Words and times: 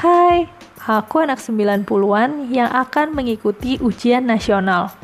Hai, 0.00 0.48
aku 0.88 1.20
anak 1.20 1.44
90-an 1.44 2.48
yang 2.48 2.72
akan 2.72 3.12
mengikuti 3.12 3.76
ujian 3.84 4.24
nasional. 4.24 4.96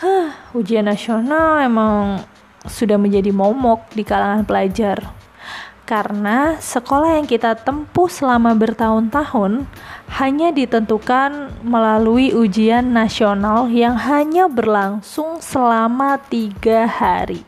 Hah, 0.00 0.48
ujian 0.56 0.88
nasional 0.88 1.60
emang 1.60 2.24
sudah 2.64 2.96
menjadi 2.96 3.28
momok 3.28 3.92
di 3.92 4.08
kalangan 4.08 4.48
pelajar. 4.48 5.12
Karena 5.84 6.56
sekolah 6.64 7.20
yang 7.20 7.28
kita 7.28 7.60
tempuh 7.60 8.08
selama 8.08 8.56
bertahun-tahun 8.56 9.68
hanya 10.16 10.48
ditentukan 10.56 11.60
melalui 11.60 12.32
ujian 12.32 12.88
nasional 12.88 13.68
yang 13.68 14.00
hanya 14.00 14.48
berlangsung 14.48 15.44
selama 15.44 16.16
tiga 16.32 16.88
hari. 16.88 17.44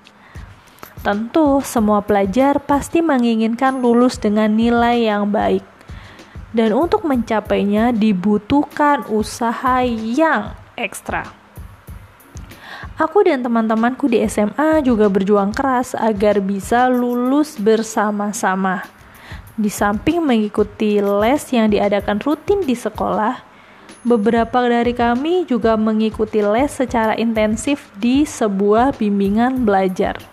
Tentu, 1.03 1.59
semua 1.67 1.99
pelajar 1.99 2.63
pasti 2.63 3.03
menginginkan 3.03 3.83
lulus 3.83 4.23
dengan 4.23 4.55
nilai 4.55 5.03
yang 5.11 5.35
baik, 5.35 5.67
dan 6.55 6.71
untuk 6.71 7.03
mencapainya 7.03 7.91
dibutuhkan 7.91 9.03
usaha 9.11 9.83
yang 9.83 10.55
ekstra. 10.79 11.27
Aku 13.03 13.27
dan 13.27 13.43
teman-temanku 13.43 14.07
di 14.07 14.23
SMA 14.31 14.87
juga 14.87 15.11
berjuang 15.11 15.51
keras 15.51 15.99
agar 15.99 16.39
bisa 16.39 16.87
lulus 16.87 17.59
bersama-sama. 17.59 18.87
Di 19.59 19.75
samping 19.75 20.23
mengikuti 20.23 21.03
les 21.03 21.43
yang 21.51 21.67
diadakan 21.67 22.23
rutin 22.23 22.63
di 22.63 22.79
sekolah, 22.79 23.43
beberapa 24.07 24.71
dari 24.71 24.95
kami 24.95 25.51
juga 25.51 25.75
mengikuti 25.75 26.47
les 26.47 26.71
secara 26.71 27.19
intensif 27.19 27.91
di 27.99 28.23
sebuah 28.23 28.95
bimbingan 28.95 29.67
belajar. 29.67 30.32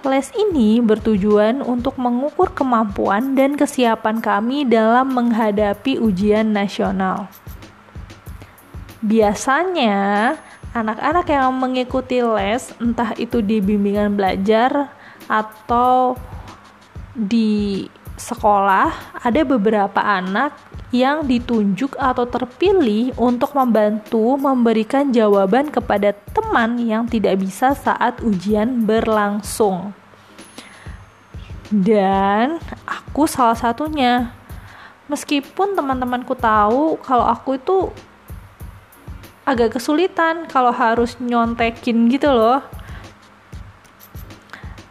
Les 0.00 0.32
ini 0.32 0.80
bertujuan 0.80 1.60
untuk 1.60 2.00
mengukur 2.00 2.56
kemampuan 2.56 3.36
dan 3.36 3.52
kesiapan 3.52 4.24
kami 4.24 4.64
dalam 4.64 5.12
menghadapi 5.12 6.00
ujian 6.00 6.56
nasional. 6.56 7.28
Biasanya, 9.04 10.36
anak-anak 10.72 11.28
yang 11.28 11.52
mengikuti 11.52 12.24
les 12.24 12.72
entah 12.80 13.12
itu 13.20 13.44
di 13.44 13.60
bimbingan 13.60 14.16
belajar 14.16 14.88
atau 15.28 16.16
di 17.12 17.84
sekolah 18.20 19.16
ada 19.24 19.40
beberapa 19.48 19.98
anak 20.04 20.52
yang 20.92 21.24
ditunjuk 21.24 21.96
atau 21.96 22.28
terpilih 22.28 23.16
untuk 23.16 23.56
membantu 23.56 24.36
memberikan 24.36 25.08
jawaban 25.08 25.72
kepada 25.72 26.12
teman 26.34 26.76
yang 26.82 27.08
tidak 27.08 27.40
bisa 27.40 27.72
saat 27.72 28.20
ujian 28.20 28.84
berlangsung. 28.84 29.96
Dan 31.70 32.58
aku 32.84 33.30
salah 33.30 33.54
satunya. 33.54 34.34
Meskipun 35.06 35.78
teman-temanku 35.78 36.34
tahu 36.34 36.98
kalau 37.02 37.26
aku 37.26 37.58
itu 37.58 37.90
agak 39.46 39.78
kesulitan 39.78 40.46
kalau 40.50 40.74
harus 40.74 41.14
nyontekin 41.22 42.10
gitu 42.10 42.30
loh. 42.30 42.62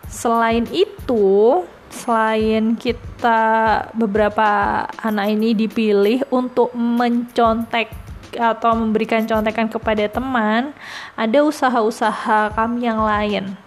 Selain 0.07 0.67
itu, 0.71 1.63
selain 1.99 2.79
kita 2.79 3.41
beberapa 3.91 4.47
anak 5.03 5.35
ini 5.35 5.51
dipilih 5.51 6.23
untuk 6.31 6.71
mencontek 6.71 7.91
atau 8.39 8.71
memberikan 8.79 9.27
contekan 9.27 9.67
kepada 9.67 10.07
teman, 10.07 10.71
ada 11.19 11.39
usaha-usaha 11.43 12.55
kami 12.55 12.87
yang 12.87 13.03
lain. 13.03 13.59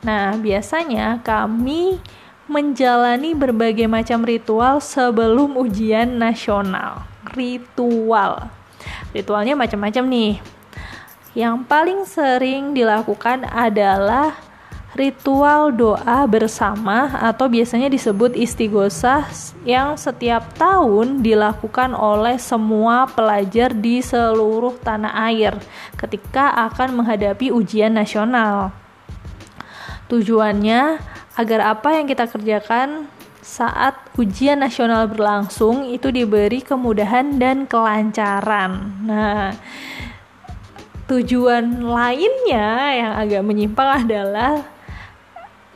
Nah, 0.00 0.32
biasanya 0.40 1.20
kami 1.20 2.00
menjalani 2.48 3.36
berbagai 3.36 3.90
macam 3.90 4.24
ritual 4.24 4.80
sebelum 4.80 5.58
ujian 5.60 6.16
nasional. 6.16 7.04
Ritual 7.34 8.48
Ritualnya 9.16 9.56
macam-macam 9.56 10.04
nih. 10.06 10.32
Yang 11.36 11.56
paling 11.68 12.00
sering 12.08 12.72
dilakukan 12.72 13.44
adalah 13.48 14.36
ritual 14.96 15.76
doa 15.76 16.24
bersama 16.24 17.12
atau 17.20 17.52
biasanya 17.52 17.92
disebut 17.92 18.32
istighosah 18.32 19.28
yang 19.68 20.00
setiap 20.00 20.56
tahun 20.56 21.20
dilakukan 21.20 21.92
oleh 21.92 22.40
semua 22.40 23.04
pelajar 23.04 23.76
di 23.76 24.00
seluruh 24.00 24.80
tanah 24.80 25.12
air 25.28 25.52
ketika 26.00 26.50
akan 26.72 26.96
menghadapi 26.96 27.52
ujian 27.52 27.92
nasional. 27.92 28.72
Tujuannya 30.08 30.96
agar 31.36 31.60
apa 31.76 32.00
yang 32.00 32.08
kita 32.08 32.24
kerjakan 32.24 33.12
saat 33.44 33.94
ujian 34.16 34.58
nasional 34.58 35.06
berlangsung 35.06 35.92
itu 35.92 36.08
diberi 36.08 36.64
kemudahan 36.64 37.36
dan 37.36 37.68
kelancaran. 37.68 38.96
Nah, 39.04 39.52
tujuan 41.06 41.84
lainnya 41.84 42.68
yang 42.96 43.12
agak 43.14 43.42
menyimpang 43.46 44.08
adalah 44.08 44.75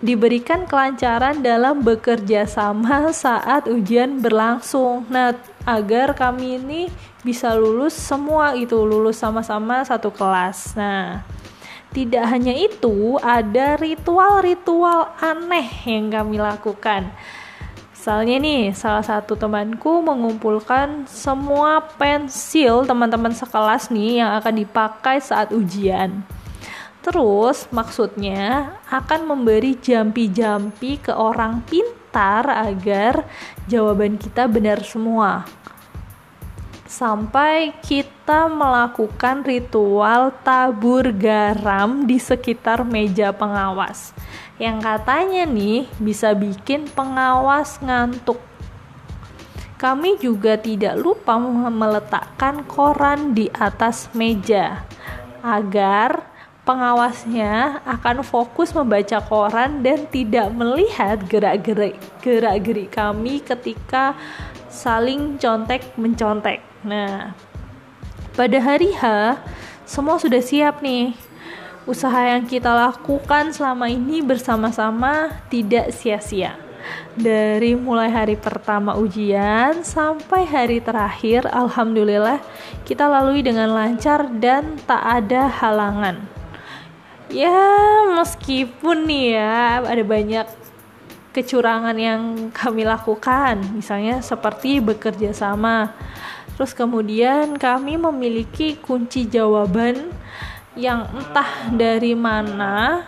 diberikan 0.00 0.65
kelancaran 0.65 1.44
dalam 1.44 1.84
bekerja 1.84 2.49
sama 2.49 3.12
saat 3.12 3.69
ujian 3.69 4.25
berlangsung. 4.25 5.05
Nah, 5.12 5.37
agar 5.69 6.16
kami 6.16 6.56
ini 6.56 6.83
bisa 7.21 7.53
lulus 7.53 7.93
semua 7.93 8.56
itu, 8.56 8.81
lulus 8.81 9.21
sama-sama 9.21 9.84
satu 9.84 10.09
kelas. 10.09 10.72
Nah, 10.72 11.21
tidak 11.93 12.25
hanya 12.33 12.56
itu, 12.56 13.21
ada 13.21 13.77
ritual-ritual 13.77 15.12
aneh 15.21 15.69
yang 15.84 16.09
kami 16.09 16.41
lakukan. 16.41 17.12
Misalnya 17.93 18.41
nih, 18.41 18.72
salah 18.72 19.05
satu 19.05 19.37
temanku 19.37 20.00
mengumpulkan 20.00 21.05
semua 21.05 21.84
pensil 22.00 22.89
teman-teman 22.89 23.37
sekelas 23.37 23.93
nih 23.93 24.25
yang 24.25 24.41
akan 24.41 24.65
dipakai 24.65 25.21
saat 25.21 25.53
ujian. 25.53 26.25
Terus 27.00 27.65
maksudnya 27.72 28.77
akan 28.93 29.25
memberi 29.25 29.72
jampi-jampi 29.81 31.00
ke 31.00 31.12
orang 31.16 31.65
pintar 31.65 32.44
agar 32.44 33.25
jawaban 33.65 34.21
kita 34.21 34.44
benar 34.44 34.84
semua. 34.84 35.49
Sampai 36.91 37.72
kita 37.87 38.50
melakukan 38.50 39.47
ritual 39.47 40.34
tabur 40.43 41.09
garam 41.15 42.05
di 42.05 42.19
sekitar 42.19 42.83
meja 42.83 43.31
pengawas 43.31 44.10
yang 44.60 44.77
katanya 44.84 45.49
nih 45.49 45.89
bisa 45.97 46.37
bikin 46.37 46.84
pengawas 46.93 47.81
ngantuk. 47.81 48.37
Kami 49.81 50.21
juga 50.21 50.60
tidak 50.60 51.00
lupa 51.00 51.41
meletakkan 51.72 52.69
koran 52.69 53.33
di 53.33 53.49
atas 53.49 54.12
meja 54.12 54.84
agar 55.41 56.30
pengawasnya 56.71 57.83
akan 57.83 58.23
fokus 58.23 58.71
membaca 58.71 59.19
koran 59.27 59.83
dan 59.83 60.07
tidak 60.07 60.55
melihat 60.55 61.19
gerak-gerik 61.27 61.99
gerak-gerik 62.23 62.95
kami 62.95 63.43
ketika 63.43 64.15
saling 64.71 65.35
contek 65.43 65.83
mencontek. 65.99 66.63
Nah, 66.87 67.35
pada 68.39 68.59
hari 68.63 68.95
H 68.95 69.35
semua 69.83 70.23
sudah 70.23 70.39
siap 70.39 70.79
nih 70.79 71.19
usaha 71.91 72.23
yang 72.23 72.47
kita 72.47 72.71
lakukan 72.71 73.51
selama 73.51 73.91
ini 73.91 74.23
bersama-sama 74.23 75.43
tidak 75.51 75.91
sia-sia. 75.91 76.55
Dari 77.19 77.75
mulai 77.75 78.15
hari 78.15 78.39
pertama 78.39 78.95
ujian 78.95 79.83
sampai 79.83 80.47
hari 80.47 80.79
terakhir, 80.79 81.51
alhamdulillah 81.51 82.39
kita 82.87 83.11
lalui 83.11 83.43
dengan 83.43 83.75
lancar 83.75 84.31
dan 84.39 84.79
tak 84.87 85.03
ada 85.03 85.51
halangan. 85.51 86.40
Ya, 87.31 87.63
meskipun 88.11 89.07
nih 89.07 89.39
ya 89.39 89.87
ada 89.87 90.03
banyak 90.03 90.47
kecurangan 91.31 91.95
yang 91.95 92.51
kami 92.51 92.83
lakukan, 92.83 93.63
misalnya 93.71 94.19
seperti 94.19 94.83
bekerja 94.83 95.31
sama. 95.31 95.95
Terus 96.59 96.75
kemudian 96.75 97.54
kami 97.54 97.95
memiliki 97.95 98.75
kunci 98.83 99.31
jawaban 99.31 100.10
yang 100.75 101.07
entah 101.15 101.71
dari 101.71 102.19
mana. 102.19 103.07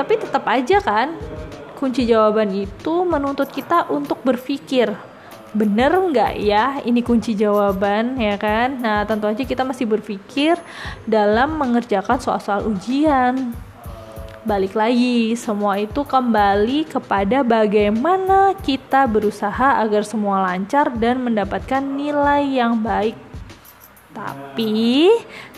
Tapi 0.00 0.16
tetap 0.16 0.48
aja 0.48 0.80
kan 0.80 1.12
kunci 1.76 2.08
jawaban 2.08 2.56
itu 2.56 3.04
menuntut 3.04 3.52
kita 3.52 3.92
untuk 3.92 4.24
berpikir 4.24 4.96
bener 5.56 5.90
nggak 5.96 6.34
ya? 6.36 6.84
Ini 6.84 7.00
kunci 7.00 7.32
jawaban 7.32 8.20
ya 8.20 8.36
kan? 8.36 8.76
Nah 8.76 9.08
tentu 9.08 9.24
aja 9.24 9.40
kita 9.40 9.64
masih 9.64 9.88
berpikir 9.88 10.60
dalam 11.08 11.56
mengerjakan 11.56 12.20
soal-soal 12.20 12.68
ujian. 12.68 13.56
Balik 14.46 14.78
lagi 14.78 15.34
semua 15.34 15.74
itu 15.80 16.06
kembali 16.06 16.86
kepada 16.86 17.42
bagaimana 17.42 18.54
kita 18.62 19.08
berusaha 19.10 19.82
agar 19.82 20.06
semua 20.06 20.46
lancar 20.46 20.94
dan 20.94 21.18
mendapatkan 21.18 21.82
nilai 21.82 22.46
yang 22.46 22.78
baik. 22.78 23.18
Tapi 24.14 25.10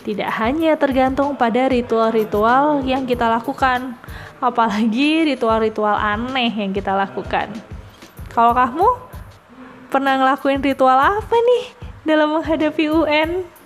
tidak 0.08 0.32
hanya 0.40 0.72
tergantung 0.80 1.36
pada 1.36 1.68
ritual-ritual 1.68 2.80
yang 2.82 3.04
kita 3.04 3.28
lakukan, 3.28 3.92
apalagi 4.40 5.36
ritual-ritual 5.36 5.94
aneh 5.94 6.48
yang 6.48 6.72
kita 6.72 6.96
lakukan. 6.96 7.52
Kalau 8.32 8.56
kamu 8.56 9.07
pernah 9.88 10.20
ngelakuin 10.20 10.60
ritual 10.60 10.96
apa 10.96 11.36
nih 11.36 11.64
dalam 12.04 12.36
menghadapi 12.36 12.84
UN? 12.92 13.57